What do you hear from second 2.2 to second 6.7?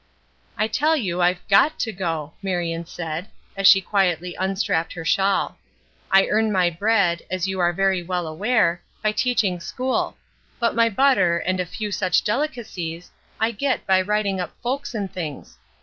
Marion said, as she quietly unstrapped her shawl. "I earn